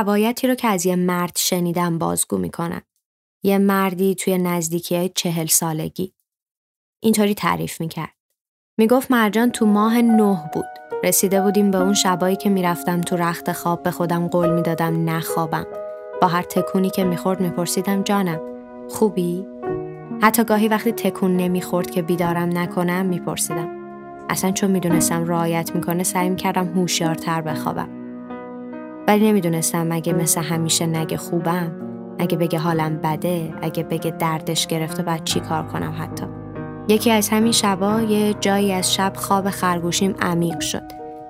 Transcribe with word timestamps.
روایتی 0.00 0.46
رو 0.46 0.54
که 0.54 0.68
از 0.68 0.86
یه 0.86 0.96
مرد 0.96 1.32
شنیدم 1.36 1.98
بازگو 1.98 2.38
می‌کنم. 2.38 2.82
یه 3.42 3.58
مردی 3.58 4.14
توی 4.14 4.38
نزدیکی 4.38 4.96
های 4.96 5.08
چهل 5.08 5.46
سالگی. 5.46 6.12
اینطوری 7.02 7.34
تعریف 7.34 7.80
می‌کرد. 7.80 8.14
می‌گفت 8.78 9.10
مرجان 9.10 9.50
تو 9.50 9.66
ماه 9.66 10.02
نه 10.02 10.50
بود. 10.52 10.64
رسیده 11.04 11.40
بودیم 11.40 11.70
به 11.70 11.78
اون 11.78 11.94
شبایی 11.94 12.36
که 12.36 12.50
می‌رفتم 12.50 13.00
تو 13.00 13.16
رخت 13.16 13.52
خواب 13.52 13.82
به 13.82 13.90
خودم 13.90 14.28
قول 14.28 14.54
می‌دادم 14.54 15.10
نخوابم. 15.10 15.66
با 16.22 16.28
هر 16.28 16.42
تکونی 16.42 16.90
که 16.90 17.04
می‌خورد 17.04 17.40
میپرسیدم 17.40 18.02
جانم 18.02 18.40
خوبی؟ 18.90 19.46
حتی 20.22 20.44
گاهی 20.44 20.68
وقتی 20.68 20.92
تکون 20.92 21.36
نمی‌خورد 21.36 21.90
که 21.90 22.02
بیدارم 22.02 22.58
نکنم 22.58 23.06
میپرسیدم. 23.06 23.68
اصلا 24.28 24.50
چون 24.52 24.70
می‌دونستم 24.70 25.24
رعایت 25.24 25.74
می‌کنه 25.74 26.02
سعی 26.02 26.30
می‌کردم 26.30 26.66
هوشیارتر 26.66 27.40
بخوابم. 27.40 27.99
ولی 29.08 29.28
نمی‌دونستم 29.28 29.86
مگه 29.86 30.12
مثل 30.12 30.40
همیشه 30.40 30.86
نگه 30.86 31.16
خوبم 31.16 31.72
اگه 32.18 32.36
بگه 32.36 32.58
حالم 32.58 32.96
بده 32.96 33.54
اگه 33.62 33.82
بگه 33.82 34.10
دردش 34.10 34.66
گرفته 34.66 35.02
بعد 35.02 35.24
چی 35.24 35.40
کار 35.40 35.66
کنم 35.66 35.94
حتی؟ 35.98 36.26
یکی 36.88 37.10
از 37.10 37.28
همین 37.28 37.52
شبا 37.52 38.00
یه 38.00 38.34
جایی 38.34 38.72
از 38.72 38.94
شب 38.94 39.12
خواب 39.16 39.50
خرگوشیم 39.50 40.14
عمیق 40.20 40.60
شد. 40.60 40.82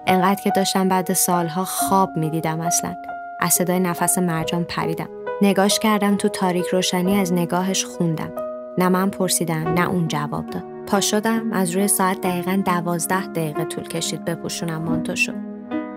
انقدر 0.06 0.42
که 0.42 0.50
داشتم 0.56 0.88
بعد 0.88 1.12
سالها 1.12 1.64
خواب 1.64 2.16
می‌دیدم 2.16 2.60
اصلا. 2.60 2.94
از 3.40 3.52
صدای 3.52 3.80
نفس 3.80 4.18
مرجان 4.18 4.64
پریدم. 4.64 5.08
نگاش 5.42 5.78
کردم 5.78 6.16
تو 6.16 6.28
تاریک 6.28 6.66
روشنی 6.66 7.18
از 7.18 7.32
نگاهش 7.32 7.84
خوندم. 7.84 8.32
نه 8.78 8.88
من 8.88 9.10
پرسیدم 9.10 9.68
نه 9.68 9.88
اون 9.88 10.08
جواب 10.08 10.50
داد. 10.50 10.62
پا 10.86 11.00
شدم 11.00 11.52
از 11.52 11.70
روی 11.70 11.88
ساعت 11.88 12.20
دقیقا 12.20 12.62
دوازده 12.66 13.26
دقیقه 13.26 13.64
طول 13.64 13.88
کشید 13.88 14.24
بپوشونم 14.24 14.82
مانتو 14.82 15.16
شد 15.16 15.49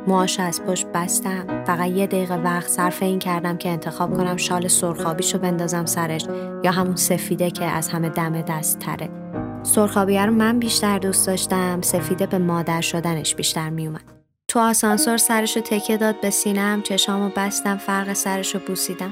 موهاش 0.07 0.39
از 0.39 0.63
پشت 0.63 0.87
بستم. 0.93 1.63
فقط 1.63 1.87
یه 1.87 2.07
دقیقه 2.07 2.35
وقت 2.35 2.67
صرف 2.67 3.03
این 3.03 3.19
کردم 3.19 3.57
که 3.57 3.69
انتخاب 3.69 4.17
کنم 4.17 4.37
شال 4.37 4.67
سرخابیشو 4.67 5.37
بندازم 5.37 5.85
سرش 5.85 6.25
یا 6.63 6.71
همون 6.71 6.95
سفیده 6.95 7.51
که 7.51 7.65
از 7.65 7.89
همه 7.89 8.09
دم 8.09 8.41
دست 8.41 8.79
تره. 8.79 9.09
سرخابیه 9.63 10.25
رو 10.25 10.33
من 10.33 10.59
بیشتر 10.59 10.99
دوست 10.99 11.27
داشتم. 11.27 11.81
سفیده 11.81 12.25
به 12.25 12.37
مادر 12.37 12.81
شدنش 12.81 13.35
بیشتر 13.35 13.69
میومد 13.69 14.03
تو 14.47 14.59
آسانسور 14.59 15.17
سرشو 15.17 15.61
تکیه 15.61 15.97
داد 15.97 16.21
به 16.21 16.29
سینم. 16.29 16.81
چشامو 16.81 17.29
بستم. 17.35 17.77
فرق 17.77 18.13
سرشو 18.13 18.59
بوسیدم. 18.59 19.11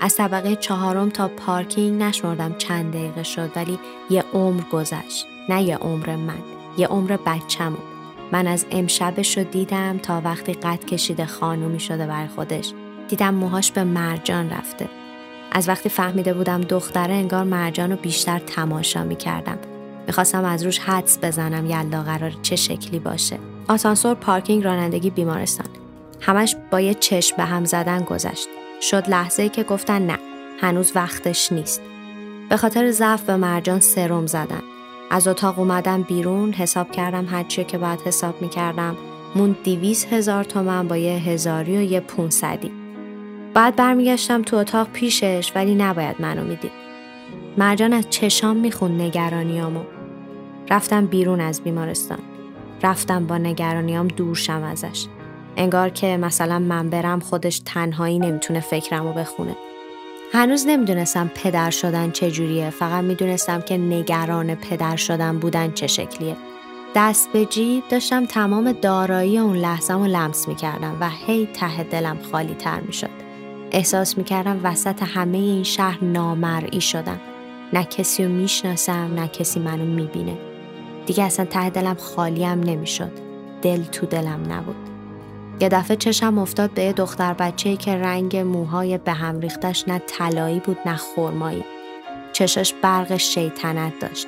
از 0.00 0.16
طبقه 0.16 0.56
چهارم 0.56 1.08
تا 1.08 1.28
پارکینگ 1.28 2.02
نشمردم 2.02 2.54
چند 2.58 2.92
دقیقه 2.92 3.22
شد 3.22 3.50
ولی 3.56 3.78
یه 4.10 4.24
عمر 4.34 4.62
گذشت. 4.72 5.26
نه 5.48 5.62
یه 5.62 5.76
عمر 5.76 6.16
من. 6.16 6.38
یه 6.78 6.86
عمر 6.86 7.16
بچه‌مو 7.26 7.76
من 8.32 8.46
از 8.46 8.66
امشبش 8.70 9.38
رو 9.38 9.44
دیدم 9.44 9.98
تا 9.98 10.20
وقتی 10.24 10.52
قد 10.52 10.84
کشیده 10.84 11.26
خانومی 11.26 11.80
شده 11.80 12.06
بر 12.06 12.26
خودش. 12.26 12.72
دیدم 13.08 13.34
موهاش 13.34 13.72
به 13.72 13.84
مرجان 13.84 14.50
رفته. 14.50 14.88
از 15.52 15.68
وقتی 15.68 15.88
فهمیده 15.88 16.34
بودم 16.34 16.60
دختره 16.60 17.14
انگار 17.14 17.44
مرجان 17.44 17.90
رو 17.90 17.96
بیشتر 17.96 18.38
تماشا 18.38 19.04
می 19.04 19.16
کردم 19.16 19.58
می‌خواستم 20.06 20.44
از 20.44 20.62
روش 20.62 20.78
حدس 20.78 21.18
بزنم 21.22 21.66
یلا 21.66 22.02
قرار 22.02 22.32
چه 22.42 22.56
شکلی 22.56 22.98
باشه. 22.98 23.38
آسانسور 23.68 24.14
پارکینگ 24.14 24.64
رانندگی 24.64 25.10
بیمارستان. 25.10 25.66
همش 26.20 26.56
با 26.70 26.80
یه 26.80 26.94
چشم 26.94 27.36
به 27.36 27.44
هم 27.44 27.64
زدن 27.64 28.04
گذشت. 28.04 28.48
شد 28.80 29.08
لحظه 29.08 29.42
ای 29.42 29.48
که 29.48 29.62
گفتن 29.62 30.06
نه. 30.06 30.18
هنوز 30.60 30.92
وقتش 30.94 31.52
نیست. 31.52 31.82
به 32.48 32.56
خاطر 32.56 32.90
ضعف 32.90 33.22
به 33.22 33.36
مرجان 33.36 33.80
سرم 33.80 34.26
زدن. 34.26 34.62
از 35.10 35.28
اتاق 35.28 35.58
اومدم 35.58 36.02
بیرون 36.02 36.52
حساب 36.52 36.90
کردم 36.90 37.26
هرچی 37.26 37.64
که 37.64 37.78
باید 37.78 38.00
حساب 38.00 38.42
می‌کردم. 38.42 38.96
مون 39.34 39.56
دیویز 39.64 40.04
هزار 40.04 40.44
تومن 40.44 40.88
با 40.88 40.96
یه 40.96 41.12
هزاری 41.12 41.76
و 41.76 41.82
یه 41.82 42.00
پونصدی. 42.00 42.70
بعد 43.54 43.76
برمیگشتم 43.76 44.42
تو 44.42 44.56
اتاق 44.56 44.88
پیشش 44.92 45.52
ولی 45.54 45.74
نباید 45.74 46.16
منو 46.18 46.44
می‌دید. 46.44 46.70
مرجان 47.58 47.92
از 47.92 48.06
چشام 48.10 48.56
می‌خوند 48.56 49.02
نگرانیامو. 49.02 49.80
رفتم 50.70 51.06
بیرون 51.06 51.40
از 51.40 51.60
بیمارستان. 51.60 52.18
رفتم 52.82 53.26
با 53.26 53.38
نگرانیام 53.38 54.08
دور 54.08 54.36
شم 54.36 54.62
ازش. 54.62 55.06
انگار 55.56 55.88
که 55.88 56.16
مثلا 56.16 56.58
من 56.58 56.90
برم 56.90 57.20
خودش 57.20 57.58
تنهایی 57.58 58.18
نمی‌تونه 58.18 58.60
فکرمو 58.60 59.12
بخونه. 59.12 59.56
هنوز 60.32 60.66
نمی‌دونستم 60.66 61.30
پدر 61.34 61.70
شدن 61.70 62.10
چجوریه. 62.10 62.70
فقط 62.70 63.04
می‌دونستم 63.04 63.60
که 63.60 63.78
نگران 63.78 64.54
پدر 64.54 64.96
شدن 64.96 65.38
بودن 65.38 65.72
چه 65.72 65.86
شکلیه. 65.86 66.36
دست 66.94 67.32
به 67.32 67.44
جیب 67.44 67.84
داشتم 67.88 68.26
تمام 68.26 68.72
دارایی 68.72 69.38
اون 69.38 69.56
لحظم 69.56 69.98
رو 69.98 70.06
لمس 70.06 70.48
می‌کردم 70.48 70.96
و 71.00 71.10
هی 71.26 71.46
ته 71.46 71.82
دلم 71.82 72.18
خالی 72.32 72.54
تر 72.54 72.80
می‌شد. 72.80 73.10
احساس 73.72 74.18
می‌کردم 74.18 74.60
وسط 74.62 75.02
همه 75.02 75.38
این 75.38 75.62
شهر 75.62 76.04
نامرئی 76.04 76.80
شدم. 76.80 77.20
نه 77.72 77.84
کسی 77.84 78.24
رو 78.24 78.30
می‌شناسم 78.30 79.12
نه 79.16 79.28
کسی 79.28 79.60
منو 79.60 79.84
می‌بینه. 79.84 80.38
دیگه 81.06 81.24
اصلا 81.24 81.46
ته 81.46 81.70
دلم 81.70 81.94
خالیم 81.94 82.60
نمی‌شد. 82.60 83.12
دل 83.62 83.82
تو 83.82 84.06
دلم 84.06 84.52
نبود. 84.52 84.89
یه 85.60 85.68
دفعه 85.68 85.96
چشم 85.96 86.38
افتاد 86.38 86.70
به 86.70 86.82
یه 86.82 86.92
دختر 86.92 87.32
بچه 87.32 87.76
که 87.76 87.96
رنگ 87.96 88.36
موهای 88.36 88.98
به 88.98 89.12
هم 89.12 89.40
ریختش 89.40 89.88
نه 89.88 89.98
طلایی 89.98 90.60
بود 90.60 90.78
نه 90.86 90.96
خرمایی. 90.96 91.64
چشاش 92.32 92.74
برق 92.82 93.16
شیطنت 93.16 93.92
داشت. 94.00 94.26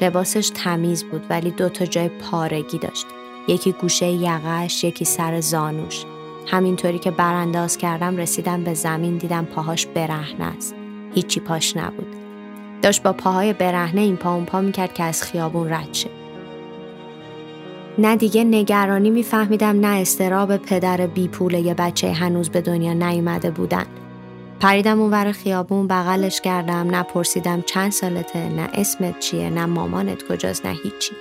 لباسش 0.00 0.50
تمیز 0.54 1.04
بود 1.04 1.22
ولی 1.30 1.50
دو 1.50 1.68
تا 1.68 1.86
جای 1.86 2.08
پارگی 2.08 2.78
داشت. 2.78 3.06
یکی 3.48 3.72
گوشه 3.72 4.06
یقش، 4.06 4.84
یکی 4.84 5.04
سر 5.04 5.40
زانوش. 5.40 6.04
همینطوری 6.46 6.98
که 6.98 7.10
برانداز 7.10 7.78
کردم 7.78 8.16
رسیدم 8.16 8.64
به 8.64 8.74
زمین 8.74 9.18
دیدم 9.18 9.44
پاهاش 9.44 9.86
برهنه 9.86 10.44
است. 10.56 10.74
هیچی 11.14 11.40
پاش 11.40 11.76
نبود. 11.76 12.16
داشت 12.82 13.02
با 13.02 13.12
پاهای 13.12 13.52
برهنه 13.52 14.00
این 14.00 14.16
پا 14.16 14.34
اون 14.34 14.44
پا 14.44 14.60
می‌کرد 14.60 14.94
که 14.94 15.04
از 15.04 15.22
خیابون 15.22 15.72
رد 15.72 15.94
شه. 15.94 16.21
نه 17.98 18.16
دیگه 18.16 18.44
نگرانی 18.44 19.10
میفهمیدم 19.10 19.80
نه 19.80 20.00
استراب 20.00 20.56
پدر 20.56 21.06
بی 21.06 21.28
پول 21.28 21.54
یه 21.54 21.74
بچه 21.74 22.12
هنوز 22.12 22.50
به 22.50 22.60
دنیا 22.60 22.92
نیومده 22.92 23.50
بودن. 23.50 23.86
پریدم 24.60 25.00
اونور 25.00 25.32
خیابون 25.32 25.86
بغلش 25.86 26.40
کردم 26.40 26.90
نه 26.90 27.02
پرسیدم 27.02 27.62
چند 27.62 27.92
سالته 27.92 28.48
نه 28.48 28.68
اسمت 28.74 29.18
چیه 29.18 29.50
نه 29.50 29.66
مامانت 29.66 30.28
کجاست 30.28 30.66
نه 30.66 30.72
هیچی. 30.72 31.12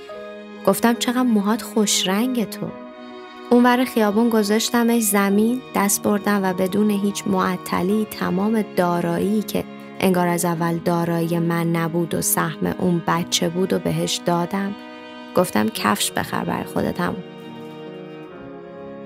گفتم 0.66 0.94
چقدر 0.94 1.22
موهات 1.22 1.62
خوش 1.62 2.08
رنگ 2.08 2.50
تو. 2.50 2.68
اونور 3.50 3.86
خیابون 3.86 4.30
گذاشتمش 4.30 5.02
زمین 5.02 5.62
دست 5.76 6.04
بردم 6.04 6.44
و 6.44 6.54
بدون 6.54 6.90
هیچ 6.90 7.24
معطلی 7.28 8.08
تمام 8.12 8.64
دارایی 8.76 9.42
که 9.42 9.64
انگار 10.00 10.28
از 10.28 10.46
اول 10.46 10.78
دارایی 10.78 11.40
من 11.40 11.72
نبود 11.72 12.14
و 12.14 12.22
سهم 12.22 12.76
اون 12.80 13.02
بچه 13.08 13.50
بود 13.50 13.74
و 13.74 13.80
بهش 13.80 14.22
دادم 14.26 14.76
گفتم 15.36 15.69
کفش 15.69 16.12
بخر 16.12 16.44
برای 16.44 16.64
خودتم. 16.64 17.16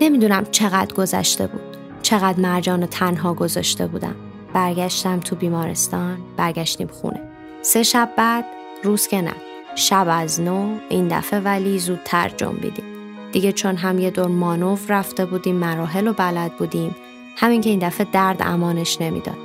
نمی‌دونم 0.01 0.43
چقدر 0.51 0.95
گذشته 0.95 1.47
بود. 1.47 1.77
چقدر 2.01 2.39
مرجان 2.39 2.81
رو 2.81 2.87
تنها 2.87 3.33
گذاشته 3.33 3.87
بودم. 3.87 4.15
برگشتم 4.53 5.19
تو 5.19 5.35
بیمارستان 5.35 6.17
برگشتیم 6.37 6.87
خونه. 6.87 7.21
سه 7.61 7.83
شب 7.83 8.09
بعد 8.17 8.45
روز 8.83 9.07
که 9.07 9.21
نه. 9.21 9.35
شب 9.75 10.07
از 10.09 10.41
نو 10.41 10.77
این 10.89 11.07
دفعه 11.07 11.39
ولی 11.39 11.79
زودتر 11.79 12.29
جنبیدیم. 12.37 12.85
دیگه 13.31 13.51
چون 13.51 13.75
هم 13.75 13.99
یه 13.99 14.11
دور 14.11 14.27
مانوف 14.27 14.91
رفته 14.91 15.25
بودیم 15.25 15.55
مراحل 15.55 16.07
و 16.07 16.13
بلد 16.13 16.51
بودیم 16.57 16.95
همین 17.37 17.61
که 17.61 17.69
این 17.69 17.79
دفعه 17.79 18.07
درد 18.11 18.41
امانش 18.41 19.01
نمی‌داد. 19.01 19.37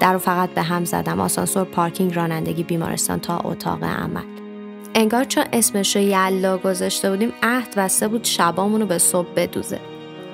در 0.00 0.12
رو 0.12 0.18
فقط 0.18 0.50
به 0.50 0.62
هم 0.62 0.84
زدم. 0.84 1.20
آسانسور 1.20 1.64
پارکینگ 1.64 2.14
رانندگی 2.14 2.62
بیمارستان 2.62 3.20
تا 3.20 3.38
اتاق 3.38 3.84
عمل. 3.84 4.37
انگار 4.98 5.24
چون 5.24 5.44
اسمش 5.52 5.96
رو 5.96 6.02
یلا 6.02 6.58
گذاشته 6.58 7.10
بودیم 7.10 7.32
عهد 7.42 7.74
بسته 7.76 8.08
بود 8.08 8.24
شبامونو 8.24 8.86
به 8.86 8.98
صبح 8.98 9.28
بدوزه. 9.36 9.80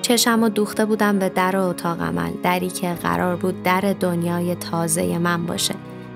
چشم 0.01 0.43
و 0.43 0.49
دوخته 0.49 0.85
بودم 0.85 1.19
به 1.19 1.29
در 1.29 1.57
اتاق 1.57 2.01
عمل 2.01 2.31
دری 2.43 2.69
که 2.69 2.93
قرار 2.93 3.35
بود 3.35 3.63
در 3.63 3.95
دنیای 3.99 4.55
تازه 4.55 5.17
من 5.17 5.45
باشه. 5.45 5.75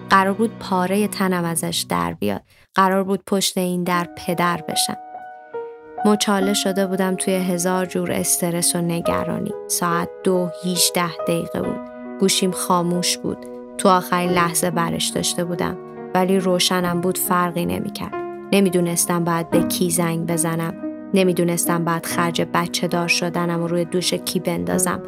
قرار 0.10 0.34
بود 0.34 0.52
پاره 0.60 1.08
تنم 1.08 1.44
ازش 1.46 1.86
در 1.90 2.14
بیاد. 2.14 2.42
قرار 2.76 3.04
بود 3.04 3.24
پشت 3.28 3.58
این 3.58 3.84
در 3.84 4.08
پدر 4.18 4.62
بشم. 4.68 4.98
مچاله 6.06 6.54
شده 6.54 6.88
بودم 6.88 7.16
توی 7.16 7.34
هزار 7.34 7.86
جور 7.86 8.12
استرس 8.12 8.76
و 8.76 8.82
نگرانی. 8.82 9.52
ساعت 9.68 10.10
دو 10.24 10.50
ده 10.96 11.12
دقیقه 11.28 11.62
بود. 11.62 11.80
گوشیم 12.20 12.52
خاموش 12.52 13.18
بود. 13.18 13.38
تو 13.78 13.90
آخرین 13.90 14.30
لحظه 14.30 14.72
برش 14.72 15.08
داشته 15.08 15.44
بودم. 15.44 15.78
ولی 16.16 16.40
روشنم 16.40 17.02
بود 17.02 17.18
فرقی 17.18 17.66
نمی‌کرد. 17.66 18.29
نمی‌دونستم 18.52 19.24
باید 19.24 19.50
به 19.50 19.64
کی 19.64 19.90
زنگ 19.90 20.28
بزنم. 20.28 20.74
نمی‌دونستم 21.14 21.86
باید 21.86 22.06
خرج 22.06 22.42
بچه 22.54 22.88
دار 22.88 23.08
شدنم 23.08 23.64
و 23.64 23.68
روی 23.68 23.86
دوش 23.86 24.14
کی 24.14 24.40
بندازم. 24.40 25.02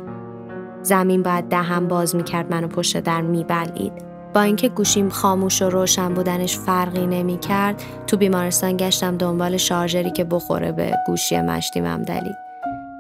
زمین 0.84 1.24
باید 1.24 1.46
دهم 1.46 1.88
باز 1.88 2.16
می‌کرد 2.16 2.52
منو 2.52 2.68
پشت 2.68 3.00
در 3.00 3.22
میبلید 3.22 3.94
با 4.34 4.42
اینکه 4.42 4.70
گوشیم 4.70 5.10
خاموش 5.10 5.62
و 5.62 5.70
روشن 5.70 6.14
بودنش 6.14 6.58
فرقی 6.58 7.08
نمی‌کرد 7.08 7.84
تو 8.08 8.18
بیمارستان 8.18 8.78
گشتم 8.78 9.18
دنبال 9.18 9.58
شارژری 9.58 10.12
که 10.12 10.24
بخوره 10.24 10.72
به 10.72 10.94
گوشی 11.08 11.42
مشتی 11.42 11.82
ممدلی 11.82 12.34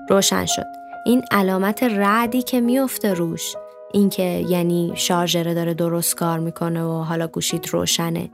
روشن 0.10 0.46
شد. 0.46 0.66
این 1.06 1.24
علامت 1.32 1.84
رعدی 1.84 2.42
که 2.42 2.62
میفته 2.62 3.14
روش. 3.14 3.56
اینکه 3.94 4.24
یعنی 4.24 4.92
شارژر 4.96 5.44
داره 5.44 5.74
درست 5.74 6.16
کار 6.16 6.40
می‌کنه 6.40 6.84
و 6.84 7.02
حالا 7.02 7.28
گوشید 7.28 7.70
روشنه. 7.72 8.30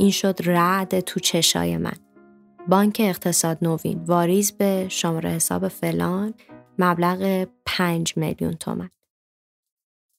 این 0.00 0.10
شد 0.10 0.36
رعد 0.44 1.00
تو 1.00 1.20
چشای 1.20 1.76
من 1.76 1.96
بانک 2.68 2.96
اقتصاد 3.04 3.58
نوین 3.62 4.04
واریز 4.04 4.52
به 4.52 4.86
شماره 4.88 5.30
حساب 5.30 5.68
فلان 5.68 6.34
مبلغ 6.78 7.48
5 7.66 8.16
میلیون 8.16 8.52
تومن 8.54 8.90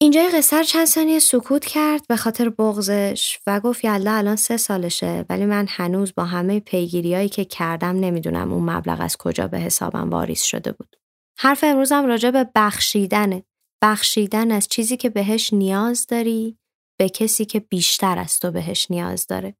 اینجای 0.01 0.29
قصر 0.29 0.63
چند 0.63 0.85
ثانیه 0.85 1.19
سکوت 1.19 1.65
کرد 1.65 2.07
به 2.07 2.15
خاطر 2.15 2.49
بغزش 2.49 3.39
و 3.47 3.59
گفت 3.59 3.85
یلا 3.85 4.13
الان 4.13 4.35
سه 4.35 4.57
سالشه 4.57 5.25
ولی 5.29 5.45
من 5.45 5.65
هنوز 5.69 6.13
با 6.15 6.25
همه 6.25 6.59
پیگیریایی 6.59 7.29
که 7.29 7.45
کردم 7.45 7.99
نمی‌دونم 7.99 8.53
اون 8.53 8.69
مبلغ 8.69 8.97
از 9.01 9.17
کجا 9.17 9.47
به 9.47 9.59
حسابم 9.59 10.09
واریز 10.09 10.41
شده 10.41 10.71
بود. 10.71 10.95
حرف 11.37 11.63
امروزم 11.63 12.05
راجع 12.05 12.31
به 12.31 12.49
بخشیدنه. 12.55 13.43
بخشیدن 13.83 14.51
از 14.51 14.67
چیزی 14.67 14.97
که 14.97 15.09
بهش 15.09 15.53
نیاز 15.53 16.07
داری 16.07 16.57
به 16.99 17.09
کسی 17.09 17.45
که 17.45 17.59
بیشتر 17.59 18.19
از 18.19 18.39
تو 18.39 18.51
بهش 18.51 18.87
نیاز 18.89 19.27
داره. 19.27 19.55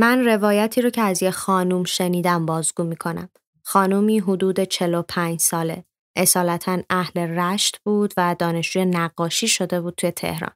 من 0.00 0.24
روایتی 0.24 0.82
رو 0.82 0.90
که 0.90 1.02
از 1.02 1.22
یه 1.22 1.30
خانوم 1.30 1.84
شنیدم 1.84 2.46
بازگو 2.46 2.84
می‌کنم. 2.84 3.28
خانومی 3.62 4.18
حدود 4.18 4.60
45 4.60 5.40
ساله. 5.40 5.84
اصالتا 6.16 6.78
اهل 6.90 7.20
رشت 7.20 7.78
بود 7.84 8.14
و 8.16 8.36
دانشجوی 8.38 8.84
نقاشی 8.84 9.48
شده 9.48 9.80
بود 9.80 9.94
توی 9.96 10.10
تهران. 10.10 10.50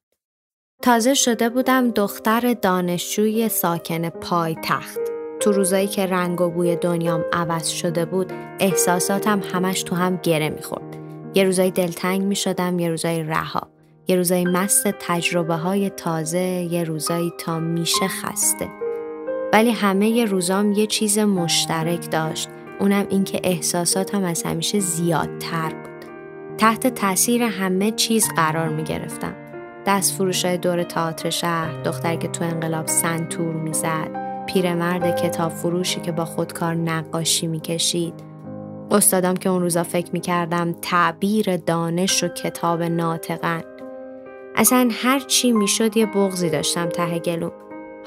تازه 0.83 1.15
شده 1.15 1.49
بودم 1.49 1.91
دختر 1.91 2.55
دانشجوی 2.63 3.49
ساکن 3.49 4.09
پای 4.09 4.57
تخت. 4.63 4.99
تو 5.41 5.53
روزایی 5.53 5.87
که 5.87 6.07
رنگ 6.07 6.41
و 6.41 6.51
بوی 6.51 6.77
دنیام 6.77 7.25
عوض 7.33 7.69
شده 7.69 8.05
بود 8.05 8.33
احساساتم 8.61 9.41
همش 9.53 9.83
تو 9.83 9.97
هم 9.97 10.17
گره 10.17 10.49
می‌خورد. 10.49 10.97
یه 11.35 11.45
روزایی 11.45 11.71
دلتنگ 11.71 12.23
می 12.23 12.37
شدم 12.37 12.79
یه 12.79 12.91
روزایی 12.91 13.23
رها. 13.23 13.69
یه 14.09 14.17
روزایی 14.17 14.45
مست 14.45 14.89
تجربه 14.89 15.55
های 15.55 15.91
تازه 15.91 16.69
یه 16.71 16.85
روزایی 16.85 17.33
تا 17.39 17.59
میشه 17.59 18.09
خسته. 18.09 18.84
ولی 19.55 19.71
همه 19.71 20.25
روزام 20.25 20.73
یه 20.73 20.87
چیز 20.87 21.19
مشترک 21.19 22.11
داشت 22.11 22.49
اونم 22.81 23.07
اینکه 23.11 23.41
احساساتم 23.45 24.25
از 24.25 24.43
همیشه 24.43 24.81
زیادتر 24.81 25.69
بود. 25.69 26.11
تحت 26.59 26.87
تاثیر 26.87 27.43
همه 27.43 27.91
چیز 27.91 28.29
قرار 28.37 28.69
می 28.69 28.85
گرفتم. 28.85 29.35
دست 29.87 30.15
فروشای 30.15 30.59
دور 30.59 30.83
تئاتر 30.83 31.31
شهر، 31.31 31.83
دختری 31.83 32.17
که 32.17 32.29
تو 32.29 32.45
انقلاب 32.45 32.87
سنتور 32.87 33.55
می‌زد، 33.55 34.45
پیرمرد 34.47 35.21
کتاب 35.21 35.53
فروشی 35.53 36.01
که 36.01 36.13
با 36.13 36.25
خودکار 36.25 36.75
نقاشی 36.75 37.47
می‌کشید، 37.47 38.15
استادم 38.91 39.35
که 39.35 39.49
اون 39.49 39.63
روزا 39.63 39.83
فکر 39.83 40.11
می‌کردم 40.13 40.73
تعبیر 40.83 41.57
دانش 41.57 42.25
و 42.25 42.29
کتاب 42.29 42.83
ناطقن. 42.83 43.63
اصلا 44.57 44.89
هر 44.93 45.21
چی 45.21 45.53
می‌شد 45.53 45.97
یه 45.97 46.07
بغزی 46.07 46.51
داشتم 46.51 46.89
ته 46.89 47.19
گلوم. 47.19 47.53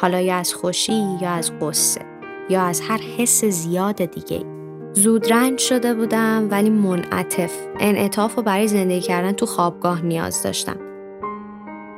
حالا 0.02 0.22
یا 0.22 0.36
از 0.36 0.54
خوشی 0.54 1.18
یا 1.22 1.30
از 1.30 1.52
قصه 1.62 2.02
یا 2.50 2.62
از 2.62 2.82
هر 2.82 2.98
حس 3.18 3.46
زیاد 3.46 4.06
دیگه 4.06 4.58
زود 4.94 5.34
رنج 5.34 5.60
شده 5.60 5.94
بودم 5.94 6.48
ولی 6.52 6.70
منعطف. 6.70 7.52
انعطاف 7.80 8.38
و 8.38 8.42
برای 8.42 8.68
زندگی 8.68 9.02
کردن 9.02 9.32
تو 9.32 9.46
خوابگاه 9.46 10.02
نیاز 10.02 10.44
داشتم. 10.44 10.78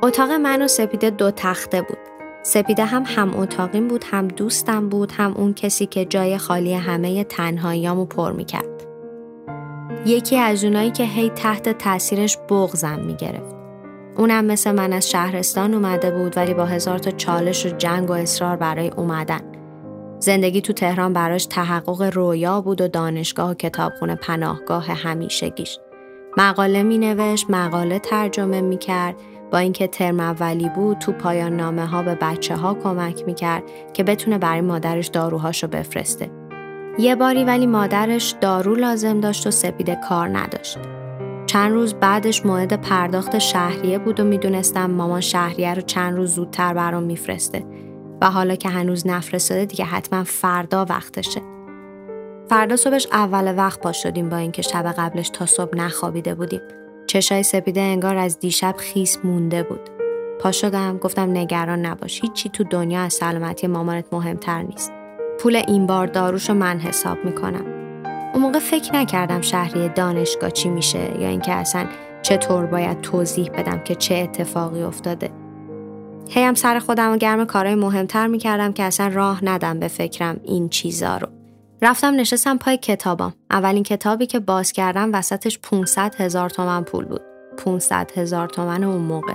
اتاق 0.04 0.32
من 0.32 0.62
و 0.62 0.68
سپیده 0.68 1.10
دو 1.10 1.32
تخته 1.32 1.82
بود. 1.82 1.98
سپیده 2.44 2.86
هم 2.86 3.04
هم 3.06 3.40
اتاقیم 3.40 3.88
بود 3.88 4.06
هم 4.12 4.28
دوستم 4.28 4.90
بود 4.90 5.12
هم 5.12 5.34
اون 5.38 5.54
کسی 5.54 5.86
که 5.86 6.06
جای 6.06 6.38
خالی 6.38 6.74
همه 6.74 7.24
تنهاییامو 7.24 8.06
پر 8.06 8.32
می‌کرد. 8.32 8.86
یکی 10.06 10.38
از 10.38 10.64
اونایی 10.64 10.92
که 10.92 11.04
هی 11.04 11.30
تحت 11.30 11.78
تاثیرش 11.78 12.38
بغزم 12.50 13.00
می‌گرفت. 13.00 13.59
اونم 14.20 14.46
مثل 14.46 14.72
من 14.72 14.94
از 14.94 15.10
شهرستان 15.10 15.74
اومده 15.74 16.12
بود 16.12 16.38
ولی 16.38 16.54
با 16.54 16.66
هزار 16.66 17.00
تا 17.00 17.12
چالش 17.12 17.66
و 17.66 17.70
جنگ 17.70 18.10
و 18.10 18.14
اصرار 18.14 18.56
برای 18.56 18.90
اومدن 18.90 19.42
زندگی 20.20 20.62
تو 20.62 20.74
تهران 20.74 21.14
براش 21.14 21.46
تحقق 21.46 22.02
رویا 22.02 22.62
بود 22.62 22.82
و 22.82 22.88
دانشگاه 22.88 23.52
و 23.52 23.54
کتابخونه 23.54 24.16
پناهگاه 24.16 24.86
همیشگیش. 24.86 25.80
مقاله 26.38 26.84
می 26.84 26.98
نوشت، 26.98 27.50
مقاله 27.50 28.00
ترجمه 28.00 28.62
می 28.62 28.78
کرد، 28.78 29.16
با 29.52 29.58
اینکه 29.58 29.88
ترم 29.88 30.20
اولی 30.20 30.70
بود 30.70 30.98
تو 30.98 31.12
پایان 31.12 31.56
نامه 31.56 31.86
ها 31.86 32.04
به 32.04 32.16
بچه 32.16 32.56
ها 32.56 32.74
کمک 32.74 33.24
می 33.26 33.34
کرد 33.34 33.64
که 33.94 34.04
بتونه 34.04 34.38
برای 34.38 34.62
مادرش 34.62 35.08
داروهاشو 35.08 35.68
بفرسته. 35.68 36.32
یه 36.98 37.16
باری 37.16 37.44
ولی 37.44 37.66
مادرش 37.66 38.36
دارو 38.42 38.76
لازم 38.76 39.20
داشت 39.20 39.48
و 39.48 39.52
سپیده 39.52 39.98
کار 40.10 40.38
نداشت. 40.38 40.78
چند 41.50 41.72
روز 41.72 41.94
بعدش 41.94 42.46
موعد 42.46 42.82
پرداخت 42.82 43.40
شهریه 43.40 44.00
بود 44.00 44.20
و 44.20 44.24
می‌دونستم 44.24 44.92
مامان 44.92 45.22
شهریه 45.22 45.74
رو 45.74 45.82
چند 45.82 46.18
روز 46.18 46.36
زودتر 46.36 46.74
برام 46.74 47.04
میفرسته 47.04 47.66
و 48.22 48.32
حالا 48.32 48.56
که 48.56 48.70
هنوز 48.70 49.08
نفرستاده 49.08 49.66
دیگه 49.66 49.86
حتما 49.86 50.24
فردا 50.24 50.86
وقتشه. 50.90 51.42
فردا 52.50 52.76
صبحش 52.76 53.08
اول 53.12 53.58
وقت 53.58 53.80
پا 53.80 53.92
شدیم 53.92 54.30
با 54.30 54.38
اینکه 54.38 54.62
شب 54.62 54.86
قبلش 54.98 55.30
تا 55.30 55.46
صبح 55.46 55.78
نخوابیده 55.78 56.36
بودیم. 56.36 56.62
چشای 57.08 57.44
سپیده 57.44 57.82
انگار 57.82 58.18
از 58.18 58.40
دیشب 58.40 58.76
خیس 58.78 59.18
مونده 59.24 59.64
بود. 59.64 59.90
پا 60.40 60.52
شدم 60.52 60.98
گفتم 60.98 61.32
نگران 61.32 61.86
نباش 61.86 62.22
هیچی 62.22 62.50
تو 62.50 62.64
دنیا 62.64 63.02
از 63.02 63.14
سلامتی 63.14 63.68
مامانت 63.68 64.06
مهمتر 64.12 64.62
نیست. 64.62 64.92
پول 65.40 65.56
این 65.68 65.88
بار 65.88 66.08
داروشو 66.08 66.54
من 66.54 66.80
حساب 66.80 67.18
می‌کنم. 67.26 67.79
اون 68.34 68.42
موقع 68.42 68.60
فکر 68.60 68.96
نکردم 68.96 69.42
شهری 69.42 69.90
دانشگاه 69.90 70.52
چی 70.52 70.70
میشه 70.70 71.22
یا 71.22 71.28
اینکه 71.28 71.52
اصلا 71.52 71.86
چطور 72.22 72.66
باید 72.66 73.02
توضیح 73.02 73.50
بدم 73.50 73.80
که 73.80 73.96
چه 73.96 74.16
اتفاقی 74.16 74.82
افتاده. 74.82 75.32
هیم 76.30 76.54
سر 76.54 76.80
خودم 76.80 77.14
و 77.14 77.18
گرم 77.18 77.46
کارهای 77.46 77.76
مهمتر 77.76 78.28
می‌کردم 78.28 78.74
که 78.74 78.84
اصلا 78.84 79.08
راه 79.08 79.46
ندم 79.46 79.80
به 79.80 79.88
فکرم 79.88 80.40
این 80.44 80.70
چیزا 80.70 81.18
رو. 81.18 81.28
رفتم 81.82 82.16
نشستم 82.16 82.58
پای 82.58 82.78
کتابم. 82.78 83.34
اولین 83.52 83.84
کتابی 83.84 84.26
که 84.26 84.40
باز 84.40 84.72
کردم 84.72 85.14
وسطش 85.14 85.60
500 85.60 86.16
هزار 86.16 86.50
تومن 86.50 86.84
پول 86.84 87.06
بود. 87.06 87.22
500 87.58 88.12
هزار 88.16 88.48
تومن 88.48 88.84
اون 88.84 89.02
موقع. 89.02 89.34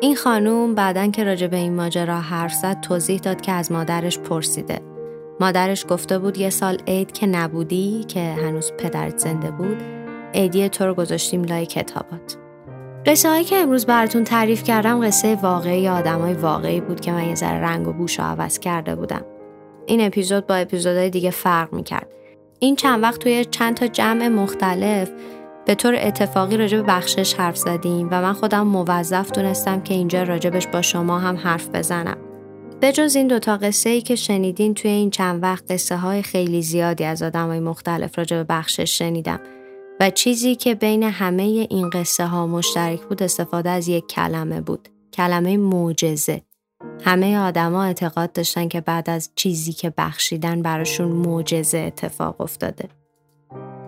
این 0.00 0.16
خانوم 0.16 0.74
بعدن 0.74 1.10
که 1.10 1.24
راجع 1.24 1.46
به 1.46 1.56
این 1.56 1.74
ماجرا 1.74 2.20
حرف 2.20 2.52
زد 2.52 2.80
توضیح 2.80 3.20
داد 3.20 3.40
که 3.40 3.52
از 3.52 3.72
مادرش 3.72 4.18
پرسیده. 4.18 4.95
مادرش 5.40 5.86
گفته 5.88 6.18
بود 6.18 6.38
یه 6.38 6.50
سال 6.50 6.78
عید 6.86 7.12
که 7.12 7.26
نبودی 7.26 8.04
که 8.08 8.20
هنوز 8.20 8.72
پدرت 8.72 9.18
زنده 9.18 9.50
بود 9.50 9.82
عیدی 10.34 10.68
تو 10.68 10.86
رو 10.86 10.94
گذاشتیم 10.94 11.44
لای 11.44 11.66
کتابات. 11.66 12.36
قصه 13.06 13.28
هایی 13.28 13.44
که 13.44 13.56
امروز 13.56 13.86
براتون 13.86 14.24
تعریف 14.24 14.62
کردم 14.62 15.06
قصه 15.06 15.34
واقعی 15.34 15.86
های 15.86 16.34
واقعی 16.34 16.80
بود 16.80 17.00
که 17.00 17.12
من 17.12 17.28
یه 17.28 17.34
ذره 17.34 17.60
رنگ 17.60 17.88
و 17.88 17.92
بوش 17.92 18.20
عوض 18.20 18.58
کرده 18.58 18.96
بودم. 18.96 19.24
این 19.86 20.06
اپیزود 20.06 20.46
با 20.46 20.54
اپیزودهای 20.54 21.10
دیگه 21.10 21.30
فرق 21.30 21.72
می‌کرد. 21.72 22.08
این 22.58 22.76
چند 22.76 23.02
وقت 23.02 23.20
توی 23.20 23.44
چند 23.44 23.76
تا 23.76 23.86
جمع 23.86 24.28
مختلف 24.28 25.10
به 25.66 25.74
طور 25.74 25.96
اتفاقی 26.00 26.56
راجع 26.56 26.76
به 26.76 26.82
بخشش 26.82 27.34
حرف 27.34 27.56
زدیم 27.56 28.08
و 28.10 28.22
من 28.22 28.32
خودم 28.32 28.66
موظف 28.66 29.32
دونستم 29.32 29.80
که 29.80 29.94
اینجا 29.94 30.22
راجبش 30.22 30.66
با 30.66 30.82
شما 30.82 31.18
هم 31.18 31.36
حرف 31.36 31.68
بزنم. 31.68 32.15
به 32.80 32.92
جز 32.92 33.16
این 33.16 33.26
دوتا 33.26 33.56
قصه 33.56 33.90
ای 33.90 34.00
که 34.00 34.16
شنیدین 34.16 34.74
توی 34.74 34.90
این 34.90 35.10
چند 35.10 35.42
وقت 35.42 35.72
قصه 35.72 35.96
های 35.96 36.22
خیلی 36.22 36.62
زیادی 36.62 37.04
از 37.04 37.22
آدم 37.22 37.46
های 37.46 37.60
مختلف 37.60 38.18
راجع 38.18 38.36
به 38.36 38.44
بخشش 38.44 38.98
شنیدم 38.98 39.40
و 40.00 40.10
چیزی 40.10 40.54
که 40.54 40.74
بین 40.74 41.02
همه 41.02 41.42
این 41.42 41.90
قصه 41.90 42.26
ها 42.26 42.46
مشترک 42.46 43.00
بود 43.00 43.22
استفاده 43.22 43.70
از 43.70 43.88
یک 43.88 44.06
کلمه 44.06 44.60
بود. 44.60 44.88
کلمه 45.12 45.56
معجزه. 45.56 46.42
همه 47.04 47.38
آدما 47.38 47.84
اعتقاد 47.84 48.32
داشتن 48.32 48.68
که 48.68 48.80
بعد 48.80 49.10
از 49.10 49.30
چیزی 49.34 49.72
که 49.72 49.92
بخشیدن 49.98 50.62
براشون 50.62 51.08
معجزه 51.08 51.78
اتفاق 51.78 52.40
افتاده. 52.40 52.88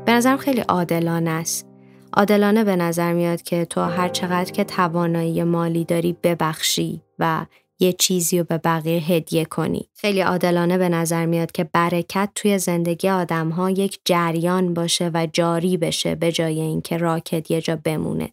به 0.04 0.12
نظرم 0.12 0.37
خیلی 0.37 0.61
عادلانه 0.61 1.30
است. 1.30 1.66
عادلانه 2.12 2.64
به 2.64 2.76
نظر 2.76 3.12
میاد 3.12 3.42
که 3.42 3.64
تو 3.64 3.80
هر 3.80 4.09
چقدر 4.09 4.52
که 4.52 4.64
توانایی 4.64 5.45
مالی 5.45 5.85
داری 5.85 6.16
ببخشی 6.23 7.02
و 7.18 7.47
یه 7.80 7.92
چیزی 7.92 8.38
رو 8.38 8.44
به 8.44 8.58
بقیه 8.58 9.00
هدیه 9.00 9.44
کنی. 9.44 9.88
خیلی 9.94 10.20
عادلانه 10.20 10.78
به 10.78 10.88
نظر 10.88 11.26
میاد 11.26 11.52
که 11.52 11.64
برکت 11.64 12.30
توی 12.35 12.58
زندگی 12.58 13.08
آدم 13.08 13.49
ها 13.49 13.70
یک 13.70 14.00
جریان 14.04 14.75
باشه 14.75 15.11
و 15.14 15.26
جاری 15.32 15.76
بشه 15.76 16.14
به 16.14 16.32
جای 16.32 16.61
اینکه 16.61 16.97
راکت 16.97 17.50
یه 17.50 17.61
جا 17.61 17.76
بمونه. 17.85 18.30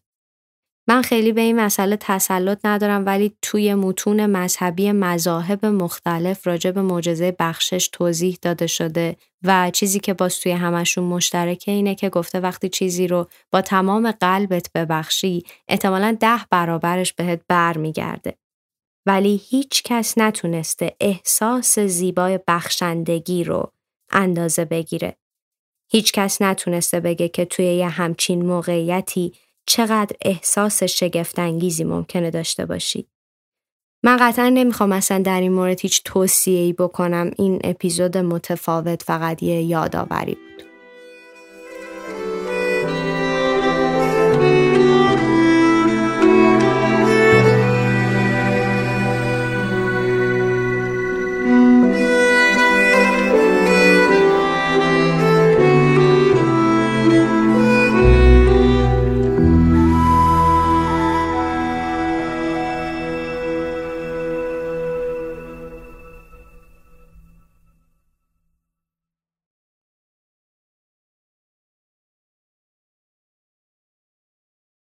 من 0.87 1.01
خیلی 1.01 1.31
به 1.31 1.41
این 1.41 1.59
مسئله 1.59 1.97
تسلط 1.99 2.65
ندارم 2.65 3.05
ولی 3.05 3.33
توی 3.41 3.73
متون 3.73 4.25
مذهبی 4.25 4.91
مذاهب 4.91 5.65
مختلف 5.65 6.47
راجع 6.47 6.71
به 6.71 6.81
معجزه 6.81 7.35
بخشش 7.39 7.89
توضیح 7.93 8.37
داده 8.41 8.67
شده 8.67 9.15
و 9.43 9.71
چیزی 9.73 9.99
که 9.99 10.13
باز 10.13 10.39
توی 10.39 10.51
همشون 10.51 11.03
مشترکه 11.03 11.71
اینه 11.71 11.95
که 11.95 12.09
گفته 12.09 12.39
وقتی 12.39 12.69
چیزی 12.69 13.07
رو 13.07 13.27
با 13.51 13.61
تمام 13.61 14.11
قلبت 14.11 14.69
ببخشی 14.75 15.43
احتمالا 15.67 16.17
ده 16.19 16.39
برابرش 16.51 17.13
بهت 17.13 17.41
برمیگرده. 17.47 18.35
ولی 19.05 19.41
هیچ 19.49 19.83
کس 19.83 20.17
نتونسته 20.17 20.95
احساس 20.99 21.79
زیبای 21.79 22.39
بخشندگی 22.47 23.43
رو 23.43 23.71
اندازه 24.11 24.65
بگیره. 24.65 25.17
هیچ 25.91 26.11
کس 26.11 26.41
نتونسته 26.41 26.99
بگه 26.99 27.27
که 27.27 27.45
توی 27.45 27.65
یه 27.65 27.87
همچین 27.87 28.45
موقعیتی 28.45 29.33
چقدر 29.65 30.15
احساس 30.21 30.83
شگفتانگیزی 30.83 31.83
ممکنه 31.83 32.29
داشته 32.29 32.65
باشی. 32.65 33.07
من 34.03 34.17
قطعا 34.17 34.49
نمی‌خوام 34.49 34.91
اصلا 34.91 35.21
در 35.21 35.41
این 35.41 35.51
مورد 35.51 35.79
هیچ 35.79 36.01
توصیه 36.05 36.73
بکنم 36.73 37.31
این 37.37 37.59
اپیزود 37.63 38.17
متفاوت 38.17 39.03
فقط 39.03 39.43
یه 39.43 39.61
یادآوری 39.61 40.35
بود. 40.35 40.74